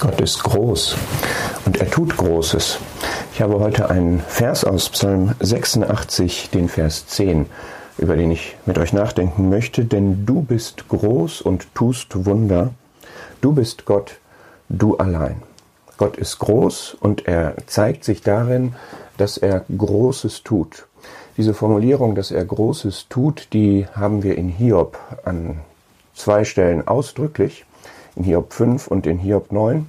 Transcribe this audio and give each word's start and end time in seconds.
Gott 0.00 0.18
ist 0.22 0.42
groß 0.42 0.96
und 1.66 1.76
er 1.76 1.90
tut 1.90 2.16
Großes. 2.16 2.78
Ich 3.34 3.42
habe 3.42 3.60
heute 3.60 3.90
einen 3.90 4.20
Vers 4.20 4.64
aus 4.64 4.88
Psalm 4.88 5.34
86, 5.40 6.48
den 6.48 6.70
Vers 6.70 7.06
10, 7.06 7.44
über 7.98 8.16
den 8.16 8.30
ich 8.30 8.56
mit 8.64 8.78
euch 8.78 8.94
nachdenken 8.94 9.50
möchte. 9.50 9.84
Denn 9.84 10.24
du 10.24 10.40
bist 10.40 10.88
groß 10.88 11.42
und 11.42 11.74
tust 11.74 12.24
Wunder. 12.24 12.70
Du 13.42 13.52
bist 13.52 13.84
Gott, 13.84 14.16
du 14.70 14.96
allein. 14.96 15.42
Gott 15.98 16.16
ist 16.16 16.38
groß 16.38 16.96
und 16.98 17.28
er 17.28 17.56
zeigt 17.66 18.04
sich 18.04 18.22
darin, 18.22 18.74
dass 19.18 19.36
er 19.36 19.66
Großes 19.76 20.44
tut. 20.44 20.86
Diese 21.36 21.52
Formulierung, 21.52 22.14
dass 22.14 22.30
er 22.30 22.46
Großes 22.46 23.08
tut, 23.10 23.48
die 23.52 23.86
haben 23.94 24.22
wir 24.22 24.38
in 24.38 24.48
Hiob 24.48 24.98
an 25.26 25.60
zwei 26.14 26.44
Stellen 26.46 26.88
ausdrücklich 26.88 27.66
in 28.16 28.24
Hiob 28.24 28.52
5 28.52 28.88
und 28.88 29.06
in 29.06 29.18
Hiob 29.18 29.52
9. 29.52 29.88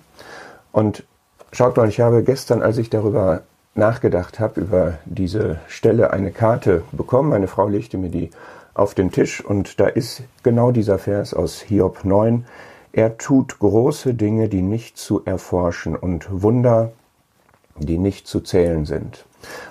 Und 0.71 1.03
schaut 1.51 1.77
mal, 1.77 1.89
ich 1.89 1.99
habe 1.99 2.23
gestern, 2.23 2.61
als 2.61 2.77
ich 2.77 2.89
darüber 2.89 3.41
nachgedacht 3.75 4.39
habe, 4.39 4.61
über 4.61 4.97
diese 5.05 5.59
Stelle 5.67 6.11
eine 6.11 6.31
Karte 6.31 6.83
bekommen. 6.91 7.29
Meine 7.29 7.47
Frau 7.47 7.67
legte 7.67 7.97
mir 7.97 8.09
die 8.09 8.29
auf 8.73 8.93
den 8.93 9.11
Tisch 9.11 9.43
und 9.43 9.79
da 9.79 9.87
ist 9.87 10.23
genau 10.43 10.71
dieser 10.71 10.97
Vers 10.97 11.33
aus 11.33 11.61
Hiob 11.61 12.03
9. 12.03 12.45
Er 12.93 13.17
tut 13.17 13.59
große 13.59 14.13
Dinge, 14.13 14.49
die 14.49 14.61
nicht 14.61 14.97
zu 14.97 15.23
erforschen 15.23 15.95
und 15.95 16.27
Wunder, 16.41 16.91
die 17.77 17.97
nicht 17.97 18.27
zu 18.27 18.41
zählen 18.41 18.85
sind. 18.85 19.25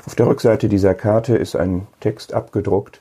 Auf 0.07 0.15
der 0.15 0.27
Rückseite 0.27 0.69
dieser 0.69 0.95
Karte 0.95 1.37
ist 1.37 1.55
ein 1.55 1.87
Text 2.01 2.33
abgedruckt, 2.33 3.01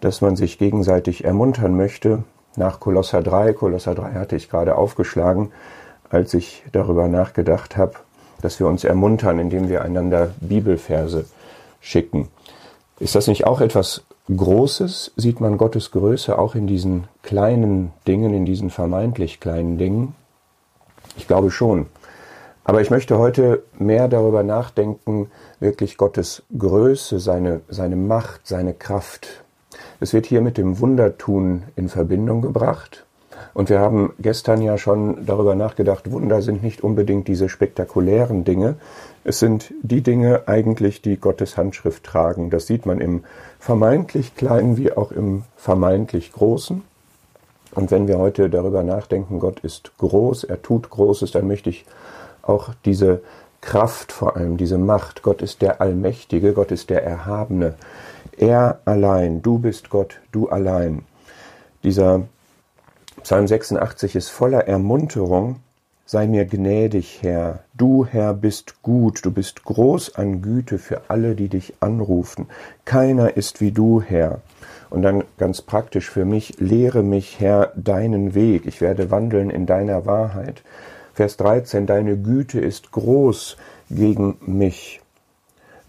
dass 0.00 0.20
man 0.20 0.36
sich 0.36 0.58
gegenseitig 0.58 1.24
ermuntern 1.24 1.76
möchte, 1.76 2.24
nach 2.58 2.80
Kolosser 2.80 3.22
3. 3.22 3.54
Kolosser 3.54 3.94
3 3.94 4.12
hatte 4.12 4.36
ich 4.36 4.50
gerade 4.50 4.76
aufgeschlagen, 4.76 5.52
als 6.10 6.34
ich 6.34 6.64
darüber 6.72 7.08
nachgedacht 7.08 7.76
habe, 7.76 7.94
dass 8.42 8.60
wir 8.60 8.66
uns 8.66 8.84
ermuntern, 8.84 9.38
indem 9.38 9.68
wir 9.68 9.82
einander 9.82 10.34
Bibelverse 10.40 11.26
schicken. 11.80 12.28
Ist 12.98 13.14
das 13.14 13.28
nicht 13.28 13.46
auch 13.46 13.60
etwas 13.60 14.02
Großes? 14.34 15.12
Sieht 15.16 15.40
man 15.40 15.56
Gottes 15.56 15.90
Größe 15.92 16.38
auch 16.38 16.54
in 16.54 16.66
diesen 16.66 17.08
kleinen 17.22 17.92
Dingen, 18.06 18.34
in 18.34 18.44
diesen 18.44 18.70
vermeintlich 18.70 19.40
kleinen 19.40 19.78
Dingen? 19.78 20.14
Ich 21.16 21.26
glaube 21.26 21.50
schon. 21.50 21.86
Aber 22.64 22.82
ich 22.82 22.90
möchte 22.90 23.18
heute 23.18 23.62
mehr 23.78 24.08
darüber 24.08 24.42
nachdenken, 24.42 25.30
wirklich 25.58 25.96
Gottes 25.96 26.42
Größe, 26.56 27.18
seine, 27.18 27.62
seine 27.68 27.96
Macht, 27.96 28.46
seine 28.46 28.74
Kraft 28.74 29.42
es 30.00 30.12
wird 30.12 30.26
hier 30.26 30.40
mit 30.40 30.58
dem 30.58 30.78
Wundertun 30.80 31.64
in 31.76 31.88
Verbindung 31.88 32.42
gebracht. 32.42 33.04
Und 33.54 33.68
wir 33.68 33.78
haben 33.80 34.12
gestern 34.18 34.62
ja 34.62 34.78
schon 34.78 35.26
darüber 35.26 35.54
nachgedacht, 35.54 36.10
Wunder 36.10 36.42
sind 36.42 36.62
nicht 36.62 36.82
unbedingt 36.82 37.28
diese 37.28 37.48
spektakulären 37.48 38.44
Dinge. 38.44 38.76
Es 39.24 39.38
sind 39.38 39.72
die 39.82 40.02
Dinge 40.02 40.42
eigentlich, 40.46 41.02
die 41.02 41.16
Gottes 41.16 41.56
Handschrift 41.56 42.04
tragen. 42.04 42.50
Das 42.50 42.66
sieht 42.66 42.86
man 42.86 43.00
im 43.00 43.24
vermeintlich 43.58 44.34
kleinen 44.34 44.76
wie 44.76 44.92
auch 44.92 45.12
im 45.12 45.44
vermeintlich 45.56 46.32
großen. 46.32 46.82
Und 47.74 47.90
wenn 47.90 48.08
wir 48.08 48.18
heute 48.18 48.48
darüber 48.50 48.82
nachdenken, 48.82 49.40
Gott 49.40 49.60
ist 49.60 49.92
groß, 49.98 50.44
er 50.44 50.62
tut 50.62 50.90
Großes, 50.90 51.32
dann 51.32 51.46
möchte 51.46 51.70
ich 51.70 51.84
auch 52.42 52.70
diese 52.84 53.20
Kraft 53.60 54.12
vor 54.12 54.36
allem, 54.36 54.56
diese 54.56 54.78
Macht, 54.78 55.22
Gott 55.22 55.42
ist 55.42 55.62
der 55.62 55.80
Allmächtige, 55.80 56.52
Gott 56.52 56.70
ist 56.70 56.90
der 56.90 57.04
Erhabene, 57.04 57.74
er 58.38 58.80
allein, 58.84 59.42
du 59.42 59.58
bist 59.58 59.90
Gott, 59.90 60.20
du 60.32 60.48
allein. 60.48 61.02
Dieser 61.82 62.22
Psalm 63.22 63.46
86 63.46 64.16
ist 64.16 64.28
voller 64.28 64.66
Ermunterung. 64.66 65.56
Sei 66.06 66.26
mir 66.26 66.46
gnädig, 66.46 67.18
Herr. 67.20 67.60
Du, 67.74 68.06
Herr, 68.06 68.32
bist 68.32 68.82
gut. 68.82 69.24
Du 69.24 69.30
bist 69.30 69.64
groß 69.64 70.14
an 70.14 70.40
Güte 70.40 70.78
für 70.78 71.02
alle, 71.08 71.34
die 71.34 71.48
dich 71.48 71.74
anrufen. 71.80 72.46
Keiner 72.86 73.36
ist 73.36 73.60
wie 73.60 73.72
du, 73.72 74.00
Herr. 74.00 74.40
Und 74.88 75.02
dann 75.02 75.24
ganz 75.36 75.60
praktisch 75.60 76.08
für 76.08 76.24
mich, 76.24 76.58
lehre 76.58 77.02
mich, 77.02 77.40
Herr, 77.40 77.72
deinen 77.76 78.34
Weg. 78.34 78.64
Ich 78.64 78.80
werde 78.80 79.10
wandeln 79.10 79.50
in 79.50 79.66
deiner 79.66 80.06
Wahrheit. 80.06 80.62
Vers 81.12 81.36
13, 81.36 81.86
deine 81.86 82.16
Güte 82.16 82.60
ist 82.60 82.92
groß 82.92 83.56
gegen 83.90 84.38
mich. 84.40 85.02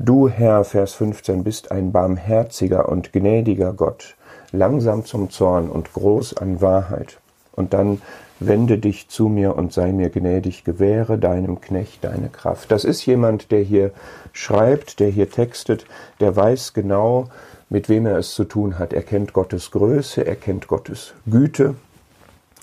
Du, 0.01 0.29
Herr, 0.29 0.63
Vers 0.63 0.93
15, 0.93 1.43
bist 1.43 1.71
ein 1.71 1.91
barmherziger 1.91 2.87
und 2.87 3.11
gnädiger 3.11 3.73
Gott, 3.73 4.15
langsam 4.53 5.03
zum 5.03 5.29
Zorn 5.29 5.67
und 5.67 5.91
groß 5.91 6.37
an 6.37 6.61
Wahrheit. 6.61 7.19
Und 7.51 7.73
dann 7.73 8.01
wende 8.39 8.77
dich 8.77 9.09
zu 9.09 9.27
mir 9.27 9.57
und 9.57 9.73
sei 9.73 9.91
mir 9.91 10.09
gnädig, 10.09 10.63
gewähre 10.63 11.17
deinem 11.17 11.59
Knecht 11.59 12.05
deine 12.05 12.29
Kraft. 12.29 12.71
Das 12.71 12.85
ist 12.85 13.05
jemand, 13.05 13.51
der 13.51 13.59
hier 13.59 13.91
schreibt, 14.31 15.01
der 15.01 15.09
hier 15.09 15.29
textet, 15.29 15.85
der 16.21 16.33
weiß 16.33 16.73
genau, 16.73 17.27
mit 17.67 17.89
wem 17.89 18.05
er 18.05 18.19
es 18.19 18.33
zu 18.33 18.45
tun 18.45 18.79
hat. 18.79 18.93
Er 18.93 19.03
kennt 19.03 19.33
Gottes 19.33 19.69
Größe, 19.69 20.25
er 20.25 20.37
kennt 20.37 20.69
Gottes 20.69 21.13
Güte, 21.29 21.75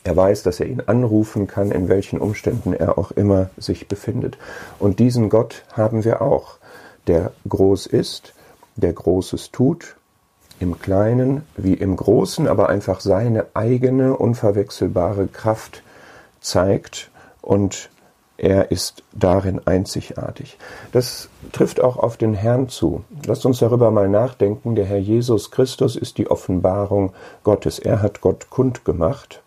er 0.04 0.16
weiß, 0.16 0.42
dass 0.42 0.60
er 0.60 0.68
ihn 0.68 0.84
anrufen 0.86 1.48
kann, 1.48 1.70
in 1.70 1.90
welchen 1.90 2.18
Umständen 2.18 2.72
er 2.72 2.96
auch 2.96 3.10
immer 3.10 3.50
sich 3.58 3.88
befindet. 3.88 4.38
Und 4.78 5.00
diesen 5.00 5.28
Gott 5.28 5.64
haben 5.74 6.02
wir 6.02 6.22
auch 6.22 6.56
der 7.06 7.32
groß 7.48 7.86
ist, 7.86 8.34
der 8.76 8.92
Großes 8.92 9.50
tut, 9.52 9.96
im 10.58 10.78
Kleinen 10.78 11.42
wie 11.56 11.74
im 11.74 11.96
Großen, 11.96 12.48
aber 12.48 12.68
einfach 12.68 13.00
seine 13.00 13.46
eigene 13.54 14.16
unverwechselbare 14.16 15.26
Kraft 15.26 15.82
zeigt 16.40 17.10
und 17.42 17.90
er 18.38 18.70
ist 18.70 19.02
darin 19.12 19.62
einzigartig. 19.64 20.58
Das 20.92 21.30
trifft 21.52 21.80
auch 21.80 21.96
auf 21.96 22.16
den 22.16 22.34
Herrn 22.34 22.68
zu. 22.68 23.02
Lasst 23.24 23.46
uns 23.46 23.60
darüber 23.60 23.90
mal 23.90 24.08
nachdenken. 24.08 24.74
Der 24.74 24.84
Herr 24.84 24.98
Jesus 24.98 25.50
Christus 25.50 25.96
ist 25.96 26.18
die 26.18 26.30
Offenbarung 26.30 27.14
Gottes. 27.44 27.78
Er 27.78 28.02
hat 28.02 28.20
Gott 28.20 28.50
kundgemacht. 28.50 29.42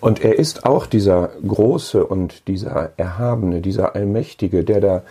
Und 0.00 0.22
er 0.22 0.38
ist 0.38 0.66
auch 0.66 0.84
dieser 0.84 1.30
Große 1.46 2.04
und 2.04 2.46
dieser 2.46 2.90
Erhabene, 2.98 3.62
dieser 3.62 3.94
Allmächtige, 3.94 4.62
der 4.64 4.80
da 4.80 5.02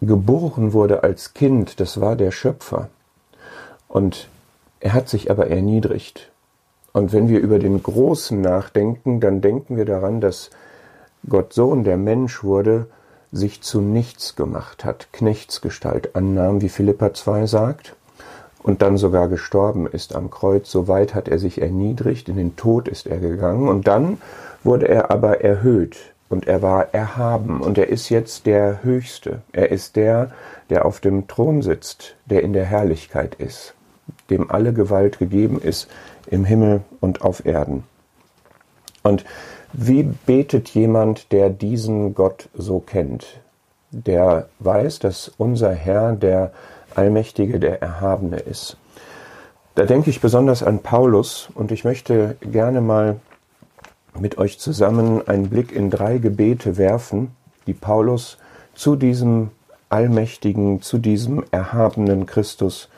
geboren 0.00 0.72
wurde 0.72 1.02
als 1.02 1.34
Kind, 1.34 1.80
das 1.80 2.00
war 2.00 2.16
der 2.16 2.30
Schöpfer. 2.30 2.88
Und 3.88 4.28
er 4.80 4.92
hat 4.92 5.08
sich 5.08 5.30
aber 5.30 5.48
erniedrigt. 5.48 6.30
Und 6.92 7.12
wenn 7.12 7.28
wir 7.28 7.40
über 7.40 7.58
den 7.58 7.82
Großen 7.82 8.40
nachdenken, 8.40 9.20
dann 9.20 9.40
denken 9.40 9.76
wir 9.76 9.84
daran, 9.84 10.20
dass 10.20 10.50
Gott 11.28 11.52
Sohn, 11.52 11.84
der 11.84 11.96
Mensch 11.96 12.44
wurde, 12.44 12.86
sich 13.32 13.60
zu 13.60 13.80
nichts 13.80 14.36
gemacht 14.36 14.84
hat, 14.84 15.08
Knechtsgestalt 15.12 16.16
annahm, 16.16 16.62
wie 16.62 16.68
Philippa 16.68 17.12
2 17.12 17.46
sagt, 17.46 17.94
und 18.62 18.82
dann 18.82 18.96
sogar 18.96 19.28
gestorben 19.28 19.86
ist 19.86 20.14
am 20.14 20.30
Kreuz. 20.30 20.70
So 20.70 20.88
weit 20.88 21.14
hat 21.14 21.28
er 21.28 21.38
sich 21.38 21.60
erniedrigt, 21.60 22.28
in 22.28 22.36
den 22.36 22.56
Tod 22.56 22.88
ist 22.88 23.06
er 23.06 23.18
gegangen, 23.18 23.68
und 23.68 23.86
dann 23.86 24.18
wurde 24.64 24.88
er 24.88 25.10
aber 25.10 25.42
erhöht 25.42 25.96
und 26.28 26.46
er 26.46 26.62
war 26.62 26.92
erhaben 26.94 27.60
und 27.60 27.78
er 27.78 27.88
ist 27.88 28.08
jetzt 28.08 28.46
der 28.46 28.82
Höchste. 28.82 29.42
Er 29.52 29.70
ist 29.70 29.96
der, 29.96 30.30
der 30.70 30.84
auf 30.84 31.00
dem 31.00 31.26
Thron 31.26 31.62
sitzt, 31.62 32.16
der 32.26 32.42
in 32.42 32.52
der 32.52 32.64
Herrlichkeit 32.64 33.34
ist, 33.36 33.74
dem 34.30 34.50
alle 34.50 34.72
Gewalt 34.72 35.18
gegeben 35.18 35.60
ist 35.60 35.88
im 36.26 36.44
Himmel 36.44 36.82
und 37.00 37.22
auf 37.22 37.46
Erden. 37.46 37.84
Und 39.02 39.24
wie 39.72 40.02
betet 40.02 40.68
jemand, 40.70 41.32
der 41.32 41.50
diesen 41.50 42.14
Gott 42.14 42.48
so 42.54 42.80
kennt, 42.80 43.40
der 43.90 44.48
weiß, 44.58 44.98
dass 44.98 45.32
unser 45.38 45.72
Herr 45.72 46.12
der 46.12 46.52
Allmächtige, 46.94 47.58
der 47.58 47.80
Erhabene 47.80 48.38
ist? 48.38 48.76
Da 49.74 49.84
denke 49.84 50.10
ich 50.10 50.20
besonders 50.20 50.62
an 50.62 50.80
Paulus 50.80 51.48
und 51.54 51.70
ich 51.70 51.84
möchte 51.84 52.36
gerne 52.40 52.80
mal 52.80 53.20
mit 54.18 54.38
euch 54.38 54.58
zusammen 54.58 55.26
einen 55.26 55.48
Blick 55.48 55.72
in 55.72 55.90
drei 55.90 56.18
Gebete 56.18 56.76
werfen, 56.76 57.32
die 57.66 57.74
Paulus 57.74 58.38
zu 58.74 58.96
diesem 58.96 59.50
allmächtigen, 59.88 60.82
zu 60.82 60.98
diesem 60.98 61.44
erhabenen 61.50 62.26
Christus 62.26 62.88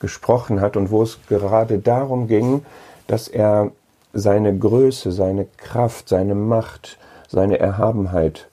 gesprochen 0.00 0.60
hat 0.60 0.76
und 0.76 0.90
wo 0.90 1.02
es 1.02 1.18
gerade 1.28 1.78
darum 1.78 2.28
ging, 2.28 2.64
dass 3.06 3.28
er 3.28 3.72
seine 4.12 4.56
Größe, 4.56 5.12
seine 5.12 5.46
Kraft, 5.56 6.08
seine 6.08 6.34
Macht, 6.34 6.98
seine 7.28 7.58
Erhabenheit 7.58 8.48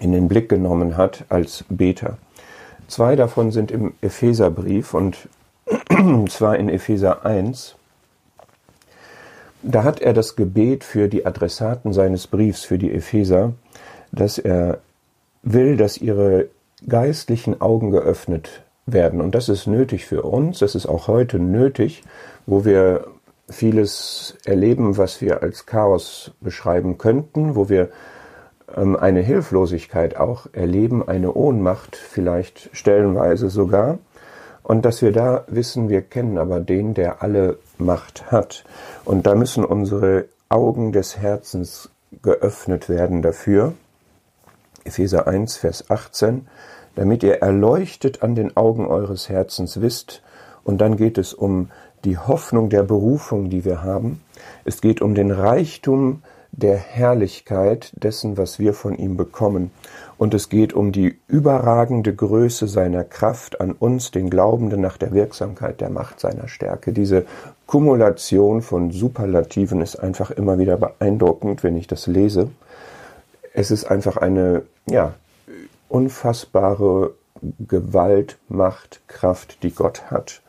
in 0.00 0.12
den 0.12 0.28
Blick 0.28 0.48
genommen 0.48 0.96
hat 0.96 1.24
als 1.28 1.64
Beter. 1.68 2.18
Zwei 2.86 3.16
davon 3.16 3.52
sind 3.52 3.70
im 3.70 3.94
Epheserbrief 4.00 4.94
und 4.94 5.28
zwar 6.28 6.56
in 6.56 6.68
Epheser 6.68 7.24
1 7.26 7.76
da 9.62 9.84
hat 9.84 10.00
er 10.00 10.12
das 10.12 10.36
Gebet 10.36 10.84
für 10.84 11.08
die 11.08 11.26
Adressaten 11.26 11.92
seines 11.92 12.26
Briefs, 12.26 12.64
für 12.64 12.78
die 12.78 12.92
Epheser, 12.92 13.52
dass 14.12 14.38
er 14.38 14.78
will, 15.42 15.76
dass 15.76 15.98
ihre 15.98 16.48
geistlichen 16.86 17.60
Augen 17.60 17.90
geöffnet 17.90 18.62
werden. 18.86 19.20
Und 19.20 19.34
das 19.34 19.48
ist 19.48 19.66
nötig 19.66 20.06
für 20.06 20.22
uns, 20.22 20.60
das 20.60 20.74
ist 20.74 20.86
auch 20.86 21.08
heute 21.08 21.38
nötig, 21.38 22.02
wo 22.46 22.64
wir 22.64 23.06
vieles 23.48 24.36
erleben, 24.44 24.96
was 24.96 25.20
wir 25.20 25.42
als 25.42 25.66
Chaos 25.66 26.32
beschreiben 26.40 26.98
könnten, 26.98 27.54
wo 27.56 27.68
wir 27.68 27.88
ähm, 28.76 28.96
eine 28.96 29.20
Hilflosigkeit 29.20 30.16
auch 30.16 30.46
erleben, 30.52 31.06
eine 31.06 31.32
Ohnmacht 31.32 31.96
vielleicht 31.96 32.70
stellenweise 32.72 33.48
sogar. 33.48 33.98
Und 34.62 34.84
dass 34.84 35.00
wir 35.00 35.12
da 35.12 35.44
wissen, 35.48 35.88
wir 35.88 36.02
kennen 36.02 36.36
aber 36.36 36.60
den, 36.60 36.92
der 36.92 37.22
alle 37.22 37.58
Macht 37.80 38.30
hat. 38.30 38.64
Und 39.04 39.26
da 39.26 39.34
müssen 39.34 39.64
unsere 39.64 40.26
Augen 40.48 40.92
des 40.92 41.18
Herzens 41.18 41.90
geöffnet 42.22 42.88
werden 42.88 43.22
dafür. 43.22 43.74
Epheser 44.84 45.26
1, 45.26 45.56
Vers 45.56 45.90
18, 45.90 46.46
damit 46.94 47.22
ihr 47.22 47.42
erleuchtet 47.42 48.22
an 48.22 48.34
den 48.34 48.56
Augen 48.56 48.86
eures 48.86 49.28
Herzens 49.28 49.80
wisst. 49.80 50.22
Und 50.64 50.80
dann 50.80 50.96
geht 50.96 51.18
es 51.18 51.34
um 51.34 51.70
die 52.04 52.18
Hoffnung 52.18 52.70
der 52.70 52.82
Berufung, 52.82 53.50
die 53.50 53.64
wir 53.64 53.82
haben. 53.82 54.22
Es 54.64 54.80
geht 54.80 55.00
um 55.00 55.14
den 55.14 55.30
Reichtum 55.30 56.22
der 56.52 56.76
Herrlichkeit 56.76 57.92
dessen, 58.02 58.36
was 58.36 58.58
wir 58.58 58.72
von 58.72 58.96
ihm 58.96 59.16
bekommen. 59.16 59.70
Und 60.16 60.34
es 60.34 60.48
geht 60.48 60.72
um 60.72 60.92
die 60.92 61.18
überragende 61.28 62.14
Größe 62.14 62.66
seiner 62.66 63.04
Kraft 63.04 63.60
an 63.60 63.72
uns, 63.72 64.10
den 64.10 64.30
Glaubenden, 64.30 64.80
nach 64.80 64.96
der 64.96 65.12
Wirksamkeit 65.12 65.80
der 65.80 65.90
Macht 65.90 66.20
seiner 66.20 66.48
Stärke. 66.48 66.92
Diese 66.92 67.26
Kumulation 67.68 68.62
von 68.62 68.92
Superlativen 68.92 69.82
ist 69.82 69.96
einfach 69.96 70.30
immer 70.30 70.58
wieder 70.58 70.78
beeindruckend, 70.78 71.62
wenn 71.62 71.76
ich 71.76 71.86
das 71.86 72.06
lese. 72.06 72.48
Es 73.52 73.70
ist 73.70 73.84
einfach 73.84 74.16
eine, 74.16 74.62
ja, 74.88 75.12
unfassbare 75.90 77.12
Gewalt, 77.68 78.38
Macht, 78.48 79.02
Kraft, 79.06 79.62
die 79.62 79.70
Gott 79.70 80.10
hat. 80.10 80.40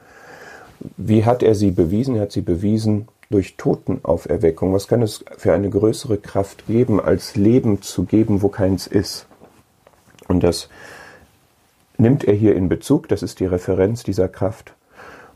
Wie 0.95 1.25
hat 1.25 1.44
er 1.44 1.56
sie 1.56 1.71
bewiesen? 1.71 2.16
Er 2.16 2.21
hat 2.21 2.31
sie 2.31 2.42
bewiesen 2.42 3.10
durch 3.30 3.57
Totenauferweckung. 3.57 4.74
Was 4.74 4.88
kann 4.88 5.01
es 5.01 5.25
für 5.38 5.51
eine 5.51 5.69
größere 5.69 6.19
Kraft 6.19 6.68
geben, 6.68 7.01
als 7.01 7.36
Leben 7.36 7.81
zu 7.81 8.06
geben, 8.06 8.42
wo 8.42 8.48
keins 8.48 8.88
ist? 8.88 9.25
Und 10.30 10.42
das 10.42 10.69
nimmt 11.98 12.24
er 12.24 12.33
hier 12.33 12.56
in 12.56 12.69
Bezug, 12.69 13.10
das 13.10 13.24
ist 13.24 13.42
die 13.42 13.45
Referenz 13.45 14.04
dieser 14.04 14.30
Kraft. 14.30 14.74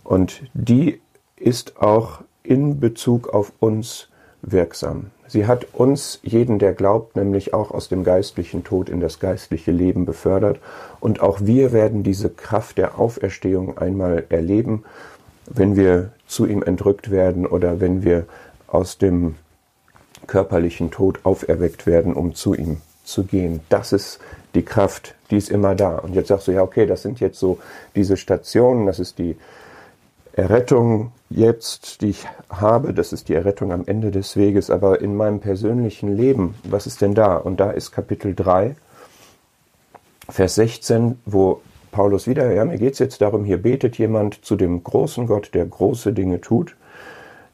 Und 0.06 0.44
die 0.54 1.02
ist 1.44 1.82
auch 1.82 2.22
in 2.44 2.80
Bezug 2.80 3.34
auf 3.34 3.52
uns 3.60 4.10
wirksam. 4.42 5.12
Sie 5.28 5.48
hat 5.48 5.68
uns, 5.74 6.20
jeden, 6.22 6.60
der 6.60 6.74
glaubt, 6.74 7.16
nämlich 7.16 7.54
auch 7.54 7.72
aus 7.72 7.90
dem 7.90 8.04
geistlichen 8.04 8.64
Tod 8.64 8.90
in 8.90 9.00
das 9.00 9.20
geistliche 9.20 9.72
Leben 9.72 10.06
befördert. 10.06 10.60
Und 11.00 11.22
auch 11.22 11.40
wir 11.42 11.72
werden 11.72 12.04
diese 12.04 12.30
Kraft 12.30 12.78
der 12.78 13.00
Auferstehung 13.00 13.78
einmal 13.78 14.26
erleben 14.30 14.84
wenn 15.46 15.76
wir 15.76 16.12
zu 16.28 16.46
ihm 16.46 16.64
entrückt 16.64 17.12
werden 17.12 17.46
oder 17.46 17.80
wenn 17.80 18.04
wir 18.04 18.26
aus 18.68 18.98
dem 18.98 19.36
körperlichen 20.28 20.90
Tod 20.92 21.20
auferweckt 21.24 21.86
werden, 21.86 22.14
um 22.14 22.34
zu 22.34 22.54
ihm 22.54 22.82
zu 23.04 23.24
gehen. 23.24 23.60
Das 23.70 23.92
ist 23.92 24.20
die 24.56 24.64
Kraft, 24.64 25.16
die 25.30 25.38
ist 25.38 25.50
immer 25.50 25.76
da. 25.76 25.98
Und 25.98 26.16
jetzt 26.16 26.30
sagst 26.30 26.48
du, 26.48 26.52
ja, 26.52 26.62
okay, 26.62 26.86
das 26.86 27.02
sind 27.02 27.20
jetzt 27.20 27.40
so 27.40 27.60
diese 27.96 28.16
Stationen, 28.16 28.86
das 28.86 29.00
ist 29.00 29.18
die 29.18 29.36
Errettung 30.34 31.12
jetzt, 31.30 32.02
die 32.02 32.10
ich 32.10 32.28
habe, 32.50 32.94
das 32.94 33.14
ist 33.14 33.30
die 33.30 33.36
Errettung 33.36 33.72
am 33.72 33.84
Ende 33.86 34.10
des 34.10 34.36
Weges, 34.36 34.72
aber 34.72 35.00
in 35.00 35.16
meinem 35.16 35.40
persönlichen 35.40 36.16
Leben, 36.16 36.56
was 36.64 36.88
ist 36.88 37.02
denn 37.02 37.14
da? 37.14 37.36
Und 37.36 37.60
da 37.60 37.70
ist 37.70 37.92
Kapitel 37.92 38.34
3, 38.34 38.76
Vers 40.30 40.56
16, 40.56 41.20
wo 41.26 41.62
Paulus 41.92 42.26
wieder, 42.26 42.52
ja, 42.52 42.66
mir 42.66 42.80
geht 42.80 42.94
es 42.94 43.00
jetzt 43.00 43.22
darum, 43.22 43.46
hier 43.46 43.62
betet 43.62 44.00
jemand 44.00 44.44
zu 44.44 44.56
dem 44.56 44.84
großen 44.84 45.28
Gott, 45.28 45.52
der 45.54 45.68
große 45.68 46.14
Dinge 46.14 46.42
tut. 46.42 46.76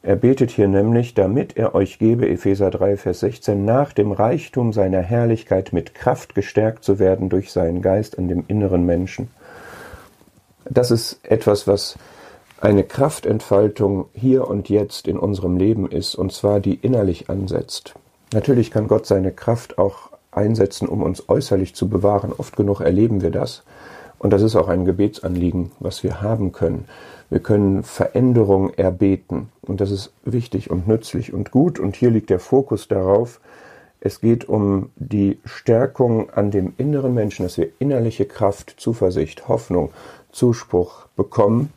Er 0.02 0.16
betet 0.16 0.50
hier 0.50 0.66
nämlich, 0.66 1.12
damit 1.12 1.58
er 1.58 1.74
euch 1.74 1.98
gebe, 1.98 2.26
Epheser 2.26 2.70
3, 2.70 2.96
Vers 2.96 3.20
16, 3.20 3.62
nach 3.62 3.92
dem 3.92 4.12
Reichtum 4.12 4.72
seiner 4.72 5.02
Herrlichkeit 5.02 5.74
mit 5.74 5.94
Kraft 5.94 6.34
gestärkt 6.34 6.84
zu 6.84 6.98
werden 6.98 7.28
durch 7.28 7.52
seinen 7.52 7.82
Geist 7.82 8.18
an 8.18 8.28
dem 8.28 8.44
inneren 8.48 8.86
Menschen. 8.86 9.28
Das 10.64 10.90
ist 10.90 11.20
etwas, 11.22 11.66
was 11.66 11.98
eine 12.60 12.84
Kraftentfaltung 12.84 14.06
hier 14.12 14.46
und 14.46 14.68
jetzt 14.68 15.08
in 15.08 15.18
unserem 15.18 15.56
Leben 15.56 15.90
ist, 15.90 16.14
und 16.14 16.32
zwar 16.32 16.60
die 16.60 16.74
innerlich 16.74 17.30
ansetzt. 17.30 17.94
Natürlich 18.32 18.70
kann 18.70 18.86
Gott 18.86 19.06
seine 19.06 19.32
Kraft 19.32 19.78
auch 19.78 20.10
einsetzen, 20.30 20.86
um 20.86 21.02
uns 21.02 21.28
äußerlich 21.28 21.74
zu 21.74 21.88
bewahren. 21.88 22.32
Oft 22.36 22.56
genug 22.56 22.80
erleben 22.80 23.22
wir 23.22 23.30
das. 23.30 23.62
Und 24.18 24.32
das 24.32 24.42
ist 24.42 24.54
auch 24.54 24.68
ein 24.68 24.84
Gebetsanliegen, 24.84 25.72
was 25.80 26.04
wir 26.04 26.20
haben 26.20 26.52
können. 26.52 26.84
Wir 27.30 27.40
können 27.40 27.82
Veränderung 27.82 28.74
erbeten. 28.74 29.48
Und 29.62 29.80
das 29.80 29.90
ist 29.90 30.12
wichtig 30.24 30.70
und 30.70 30.86
nützlich 30.86 31.32
und 31.32 31.50
gut. 31.50 31.78
Und 31.78 31.96
hier 31.96 32.10
liegt 32.10 32.28
der 32.28 32.40
Fokus 32.40 32.86
darauf, 32.88 33.40
es 34.00 34.20
geht 34.20 34.48
um 34.48 34.90
die 34.96 35.38
Stärkung 35.44 36.30
an 36.30 36.50
dem 36.50 36.74
inneren 36.76 37.14
Menschen, 37.14 37.44
dass 37.44 37.58
wir 37.58 37.68
innerliche 37.78 38.26
Kraft, 38.26 38.74
Zuversicht, 38.78 39.48
Hoffnung, 39.48 39.90
Zuspruch 40.30 41.06
bekommen 41.16 41.70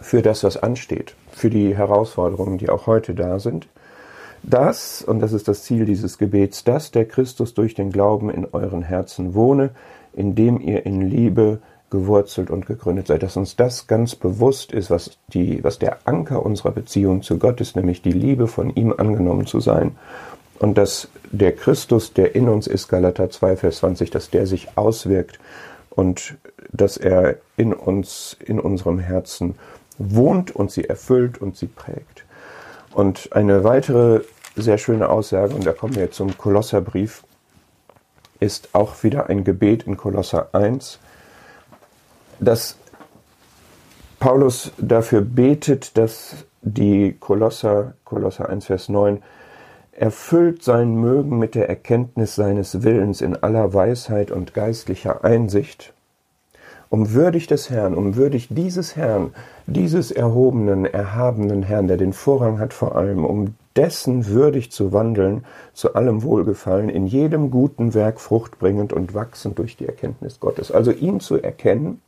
für 0.00 0.22
das, 0.22 0.44
was 0.44 0.56
ansteht, 0.56 1.14
für 1.32 1.50
die 1.50 1.76
Herausforderungen, 1.76 2.58
die 2.58 2.68
auch 2.68 2.86
heute 2.86 3.14
da 3.14 3.38
sind. 3.38 3.68
Das, 4.42 5.02
und 5.02 5.20
das 5.20 5.32
ist 5.32 5.48
das 5.48 5.64
Ziel 5.64 5.86
dieses 5.86 6.18
Gebets, 6.18 6.64
dass 6.64 6.90
der 6.90 7.06
Christus 7.06 7.54
durch 7.54 7.74
den 7.74 7.90
Glauben 7.90 8.30
in 8.30 8.46
euren 8.52 8.82
Herzen 8.82 9.34
wohne, 9.34 9.70
indem 10.12 10.60
ihr 10.60 10.86
in 10.86 11.02
Liebe 11.02 11.58
gewurzelt 11.90 12.50
und 12.50 12.66
gegründet 12.66 13.06
seid, 13.06 13.22
dass 13.22 13.36
uns 13.36 13.56
das 13.56 13.86
ganz 13.86 14.14
bewusst 14.14 14.72
ist, 14.72 14.90
was, 14.90 15.18
die, 15.32 15.62
was 15.62 15.78
der 15.78 15.98
Anker 16.04 16.44
unserer 16.44 16.72
Beziehung 16.72 17.22
zu 17.22 17.38
Gott 17.38 17.60
ist, 17.60 17.76
nämlich 17.76 18.02
die 18.02 18.12
Liebe 18.12 18.48
von 18.48 18.70
ihm 18.74 18.92
angenommen 18.96 19.46
zu 19.46 19.60
sein. 19.60 19.96
Und 20.58 20.78
dass 20.78 21.08
der 21.30 21.52
Christus, 21.52 22.12
der 22.12 22.34
in 22.34 22.48
uns 22.48 22.66
ist, 22.66 22.88
Galater 22.88 23.30
2, 23.30 23.56
Vers 23.56 23.78
20, 23.78 24.10
dass 24.10 24.30
der 24.30 24.46
sich 24.46 24.68
auswirkt 24.76 25.38
und 25.90 26.36
dass 26.72 26.96
er 26.96 27.36
in 27.56 27.72
uns, 27.72 28.36
in 28.44 28.58
unserem 28.58 28.98
Herzen 28.98 29.54
wohnt 29.98 30.54
und 30.54 30.70
sie 30.70 30.84
erfüllt 30.84 31.40
und 31.40 31.56
sie 31.56 31.66
prägt. 31.66 32.24
Und 32.92 33.30
eine 33.32 33.64
weitere 33.64 34.22
sehr 34.56 34.78
schöne 34.78 35.08
Aussage, 35.08 35.54
und 35.54 35.66
da 35.66 35.72
kommen 35.72 35.96
wir 35.96 36.10
zum 36.10 36.36
Kolosserbrief, 36.38 37.24
ist 38.40 38.70
auch 38.74 39.02
wieder 39.02 39.28
ein 39.28 39.44
Gebet 39.44 39.84
in 39.84 39.96
Kolosser 39.96 40.50
1, 40.52 40.98
dass 42.40 42.76
Paulus 44.18 44.72
dafür 44.78 45.20
betet, 45.20 45.96
dass 45.96 46.46
die 46.62 47.16
Kolosser, 47.18 47.94
Kolosser 48.04 48.48
1, 48.48 48.66
Vers 48.66 48.88
9, 48.88 49.22
erfüllt 49.92 50.62
sein 50.62 50.94
mögen 50.94 51.38
mit 51.38 51.54
der 51.54 51.68
Erkenntnis 51.68 52.34
seines 52.34 52.82
Willens 52.82 53.20
in 53.20 53.36
aller 53.36 53.72
Weisheit 53.72 54.30
und 54.30 54.52
geistlicher 54.52 55.24
Einsicht, 55.24 55.92
um 56.88 57.12
würdig 57.12 57.46
des 57.46 57.70
Herrn, 57.70 57.94
um 57.94 58.16
würdig 58.16 58.48
dieses 58.50 58.96
Herrn, 58.96 59.32
dieses 59.66 60.10
erhobenen, 60.10 60.84
erhabenen 60.84 61.62
Herrn, 61.62 61.88
der 61.88 61.96
den 61.96 62.12
Vorrang 62.12 62.58
hat 62.58 62.72
vor 62.72 62.96
allem, 62.96 63.24
um 63.24 63.54
dessen 63.74 64.26
würdig 64.26 64.72
zu 64.72 64.92
wandeln, 64.92 65.44
zu 65.74 65.94
allem 65.94 66.22
Wohlgefallen, 66.22 66.88
in 66.88 67.06
jedem 67.06 67.50
guten 67.50 67.94
Werk 67.94 68.20
fruchtbringend 68.20 68.92
und 68.92 69.14
wachsend 69.14 69.58
durch 69.58 69.76
die 69.76 69.86
Erkenntnis 69.86 70.40
Gottes. 70.40 70.70
Also 70.70 70.92
ihn 70.92 71.20
zu 71.20 71.36
erkennen 71.36 72.00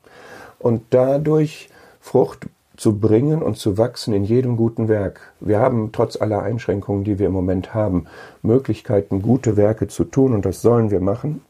und 0.58 0.82
dadurch 0.90 1.68
Frucht 2.00 2.46
zu 2.76 2.98
bringen 2.98 3.42
und 3.42 3.58
zu 3.58 3.76
wachsen 3.76 4.14
in 4.14 4.24
jedem 4.24 4.56
guten 4.56 4.88
Werk. 4.88 5.32
Wir 5.40 5.58
haben 5.58 5.90
trotz 5.92 6.16
aller 6.16 6.42
Einschränkungen, 6.42 7.04
die 7.04 7.18
wir 7.18 7.26
im 7.26 7.32
Moment 7.32 7.74
haben, 7.74 8.06
Möglichkeiten, 8.42 9.20
gute 9.20 9.56
Werke 9.56 9.88
zu 9.88 10.04
tun 10.04 10.32
und 10.32 10.44
das 10.44 10.62
sollen 10.62 10.90
wir 10.90 11.00
machen. 11.00 11.42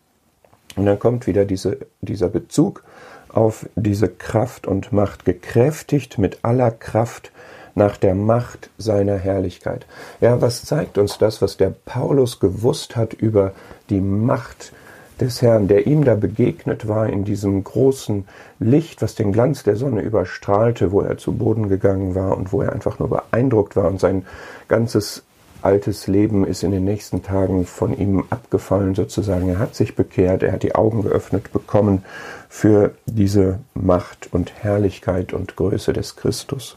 Und 0.74 0.86
dann 0.86 0.98
kommt 0.98 1.26
wieder 1.26 1.44
diese, 1.44 1.78
dieser 2.00 2.28
Bezug 2.28 2.82
auf 3.30 3.66
diese 3.76 4.08
Kraft 4.08 4.66
und 4.66 4.92
Macht, 4.92 5.24
gekräftigt 5.24 6.18
mit 6.18 6.38
aller 6.42 6.70
Kraft 6.70 7.32
nach 7.74 7.96
der 7.96 8.14
Macht 8.14 8.70
seiner 8.76 9.16
Herrlichkeit. 9.16 9.86
Ja, 10.20 10.40
was 10.40 10.64
zeigt 10.64 10.98
uns 10.98 11.18
das, 11.18 11.40
was 11.40 11.56
der 11.56 11.70
Paulus 11.70 12.40
gewusst 12.40 12.96
hat 12.96 13.14
über 13.14 13.52
die 13.88 14.00
Macht 14.00 14.72
des 15.20 15.42
Herrn, 15.42 15.68
der 15.68 15.86
ihm 15.86 16.04
da 16.04 16.14
begegnet 16.14 16.86
war 16.86 17.08
in 17.08 17.24
diesem 17.24 17.64
großen 17.64 18.26
Licht, 18.58 19.02
was 19.02 19.14
den 19.14 19.32
Glanz 19.32 19.62
der 19.62 19.76
Sonne 19.76 20.02
überstrahlte, 20.02 20.92
wo 20.92 21.00
er 21.00 21.18
zu 21.18 21.32
Boden 21.32 21.68
gegangen 21.68 22.14
war 22.14 22.36
und 22.36 22.52
wo 22.52 22.62
er 22.62 22.72
einfach 22.72 22.98
nur 22.98 23.08
beeindruckt 23.08 23.76
war 23.76 23.88
und 23.88 24.00
sein 24.00 24.26
ganzes 24.68 25.24
altes 25.62 26.06
Leben 26.06 26.46
ist 26.46 26.62
in 26.62 26.70
den 26.70 26.84
nächsten 26.84 27.22
Tagen 27.22 27.66
von 27.66 27.96
ihm 27.96 28.24
abgefallen 28.30 28.94
sozusagen. 28.94 29.48
Er 29.48 29.58
hat 29.58 29.74
sich 29.74 29.96
bekehrt, 29.96 30.42
er 30.42 30.52
hat 30.52 30.62
die 30.62 30.74
Augen 30.74 31.02
geöffnet 31.02 31.52
bekommen 31.52 32.04
für 32.48 32.94
diese 33.06 33.58
Macht 33.74 34.32
und 34.32 34.52
Herrlichkeit 34.62 35.32
und 35.32 35.56
Größe 35.56 35.92
des 35.92 36.16
Christus. 36.16 36.76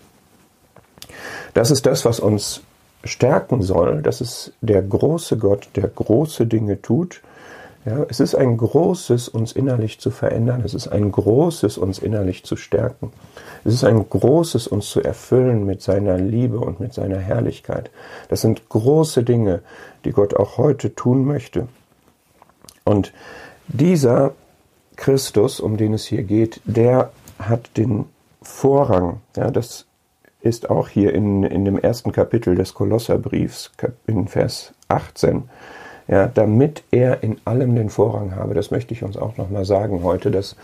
Das 1.53 1.71
ist 1.71 1.85
das, 1.85 2.05
was 2.05 2.19
uns 2.19 2.61
stärken 3.03 3.61
soll. 3.61 4.01
Das 4.01 4.21
ist 4.21 4.53
der 4.61 4.81
große 4.81 5.37
Gott, 5.37 5.69
der 5.75 5.87
große 5.87 6.45
Dinge 6.45 6.81
tut. 6.81 7.21
Ja, 7.83 8.05
es 8.09 8.19
ist 8.19 8.35
ein 8.35 8.57
großes, 8.57 9.27
uns 9.27 9.53
innerlich 9.53 9.99
zu 9.99 10.11
verändern. 10.11 10.61
Es 10.63 10.75
ist 10.75 10.87
ein 10.87 11.11
großes, 11.11 11.79
uns 11.79 11.97
innerlich 11.97 12.43
zu 12.43 12.55
stärken. 12.55 13.11
Es 13.63 13.73
ist 13.73 13.83
ein 13.83 14.07
großes, 14.07 14.67
uns 14.67 14.89
zu 14.89 15.01
erfüllen 15.01 15.65
mit 15.65 15.81
seiner 15.81 16.17
Liebe 16.17 16.59
und 16.59 16.79
mit 16.79 16.93
seiner 16.93 17.17
Herrlichkeit. 17.17 17.89
Das 18.29 18.41
sind 18.41 18.69
große 18.69 19.23
Dinge, 19.23 19.61
die 20.05 20.11
Gott 20.11 20.35
auch 20.35 20.59
heute 20.59 20.93
tun 20.93 21.25
möchte. 21.25 21.67
Und 22.83 23.13
dieser 23.67 24.33
Christus, 24.95 25.59
um 25.59 25.77
den 25.77 25.93
es 25.95 26.05
hier 26.05 26.23
geht, 26.23 26.61
der 26.65 27.11
hat 27.39 27.77
den 27.77 28.05
Vorrang. 28.43 29.21
Ja, 29.35 29.49
das 29.49 29.87
ist 30.41 30.69
auch 30.69 30.87
hier 30.87 31.13
in, 31.15 31.43
in 31.43 31.65
dem 31.65 31.79
ersten 31.79 32.11
Kapitel 32.11 32.53
des 32.53 32.75
Kolosserbriefs, 32.75 33.71
in 34.05 34.27
Vers 34.27 34.73
18, 34.87 35.49
ja, 36.11 36.27
damit 36.27 36.83
er 36.91 37.23
in 37.23 37.37
allem 37.45 37.73
den 37.75 37.89
Vorrang 37.89 38.35
habe. 38.35 38.53
Das 38.53 38.69
möchte 38.69 38.93
ich 38.93 39.01
uns 39.01 39.17
auch 39.17 39.37
nochmal 39.37 39.65
sagen 39.65 40.03
heute, 40.03 40.29
dass 40.29 40.55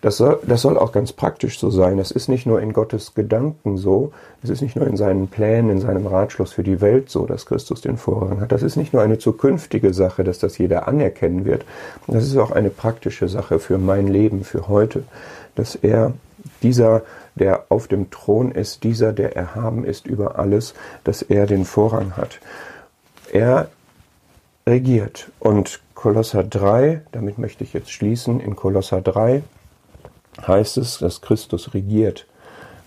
das 0.00 0.18
soll, 0.18 0.38
das 0.46 0.60
soll 0.60 0.78
auch 0.78 0.92
ganz 0.92 1.12
praktisch 1.12 1.58
so 1.58 1.70
sein. 1.70 1.98
Es 1.98 2.10
ist 2.10 2.28
nicht 2.28 2.44
nur 2.44 2.60
in 2.60 2.74
Gottes 2.74 3.14
Gedanken 3.14 3.78
so, 3.78 4.12
es 4.42 4.50
ist 4.50 4.60
nicht 4.60 4.76
nur 4.76 4.86
in 4.86 4.98
seinen 4.98 5.28
Plänen, 5.28 5.70
in 5.70 5.80
seinem 5.80 6.06
Ratschluss 6.06 6.52
für 6.52 6.62
die 6.62 6.82
Welt 6.82 7.08
so, 7.08 7.24
dass 7.24 7.46
Christus 7.46 7.80
den 7.80 7.96
Vorrang 7.96 8.40
hat. 8.40 8.52
Das 8.52 8.62
ist 8.62 8.76
nicht 8.76 8.92
nur 8.92 9.02
eine 9.02 9.18
zukünftige 9.18 9.94
Sache, 9.94 10.22
dass 10.22 10.38
das 10.38 10.58
jeder 10.58 10.86
anerkennen 10.86 11.46
wird. 11.46 11.64
Das 12.06 12.24
ist 12.24 12.36
auch 12.36 12.50
eine 12.50 12.68
praktische 12.68 13.28
Sache 13.28 13.58
für 13.58 13.78
mein 13.78 14.06
Leben, 14.06 14.44
für 14.44 14.68
heute, 14.68 15.04
dass 15.54 15.74
er 15.74 16.12
dieser, 16.62 17.02
der 17.34 17.64
auf 17.70 17.88
dem 17.88 18.10
Thron 18.10 18.52
ist, 18.52 18.84
dieser, 18.84 19.12
der 19.14 19.34
erhaben 19.34 19.84
ist 19.84 20.06
über 20.06 20.38
alles, 20.38 20.74
dass 21.02 21.22
er 21.22 21.46
den 21.46 21.64
Vorrang 21.64 22.16
hat. 22.18 22.40
Er 23.32 23.68
regiert. 24.66 25.30
Und 25.40 25.80
Kolosser 25.94 26.44
3, 26.44 27.02
damit 27.12 27.38
möchte 27.38 27.64
ich 27.64 27.72
jetzt 27.72 27.90
schließen, 27.90 28.40
in 28.40 28.56
Kolosser 28.56 29.00
3 29.00 29.42
heißt 30.46 30.78
es, 30.78 30.98
dass 30.98 31.20
Christus 31.20 31.74
regiert. 31.74 32.26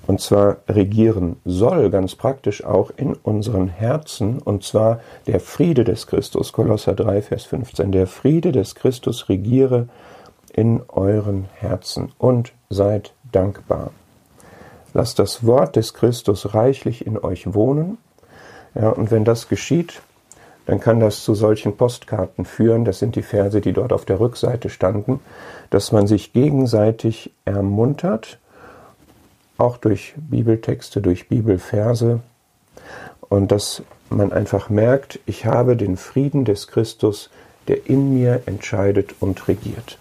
Und 0.06 0.22
zwar 0.22 0.58
regieren 0.70 1.36
soll 1.44 1.90
ganz 1.90 2.16
praktisch 2.16 2.64
auch 2.64 2.92
in 2.96 3.14
unseren 3.14 3.68
Herzen, 3.68 4.40
und 4.40 4.64
zwar 4.64 5.02
der 5.28 5.42
Friede 5.42 5.84
des 5.84 6.08
Christus, 6.08 6.54
Kolosser 6.54 6.94
3, 6.94 7.22
Vers 7.22 7.44
15, 7.44 7.92
der 7.92 8.08
Friede 8.08 8.54
des 8.54 8.76
Christus 8.76 9.28
regiere 9.28 9.90
in 10.54 10.82
euren 10.88 11.48
Herzen 11.56 12.12
und 12.18 12.54
seid 12.70 13.14
dankbar. 13.32 13.92
Lasst 14.94 15.20
das 15.20 15.46
Wort 15.46 15.76
des 15.76 15.94
Christus 15.94 16.54
reichlich 16.54 17.06
in 17.06 17.18
euch 17.18 17.54
wohnen. 17.54 17.98
Ja, 18.76 18.90
und 18.90 19.12
wenn 19.12 19.26
das 19.26 19.50
geschieht, 19.50 20.02
dann 20.68 20.82
kann 20.82 21.00
das 21.00 21.24
zu 21.24 21.34
solchen 21.34 21.78
Postkarten 21.78 22.44
führen, 22.44 22.84
das 22.84 23.00
sind 23.00 23.16
die 23.16 23.22
Verse, 23.22 23.62
die 23.62 23.72
dort 23.72 23.94
auf 23.94 24.04
der 24.04 24.20
Rückseite 24.20 24.70
standen, 24.70 25.22
dass 25.70 25.94
man 25.94 26.08
sich 26.08 26.34
gegenseitig 26.34 27.32
ermuntert, 27.46 28.38
auch 29.58 29.78
durch 29.78 30.14
Bibeltexte, 30.18 31.02
durch 31.02 31.30
Bibelverse, 31.30 32.20
und 33.30 33.52
dass 33.52 33.82
man 34.10 34.32
einfach 34.32 34.70
merkt, 34.70 35.20
ich 35.26 35.46
habe 35.46 35.78
den 35.78 35.98
Frieden 35.98 36.46
des 36.46 36.68
Christus, 36.68 37.30
der 37.70 37.90
in 37.90 38.14
mir 38.14 38.44
entscheidet 38.46 39.16
und 39.20 39.48
regiert. 39.48 39.98